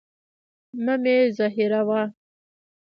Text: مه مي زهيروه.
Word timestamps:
مه 0.85 0.95
مي 1.03 1.17
زهيروه. 1.37 2.03